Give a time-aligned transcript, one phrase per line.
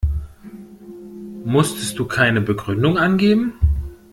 [1.45, 3.53] Musstest du keine Begründung angeben?